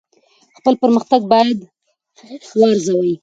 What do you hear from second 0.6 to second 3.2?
پرمختګ باید وارزوئ.